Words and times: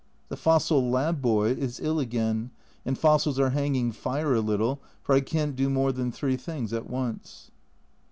The 0.29 0.35
fossil 0.35 0.89
lab. 0.89 1.21
boy 1.21 1.49
is 1.51 1.79
ill 1.79 1.99
again, 1.99 2.49
and 2.87 2.97
fossils 2.97 3.37
are 3.39 3.51
hanging 3.51 3.91
fire 3.91 4.33
a 4.33 4.41
little, 4.41 4.81
for 5.03 5.13
I 5.13 5.21
can't 5.21 5.55
do 5.55 5.69
more 5.69 5.91
than 5.91 6.11
three 6.11 6.37
things 6.37 6.73
at 6.73 6.89
once. 6.89 7.51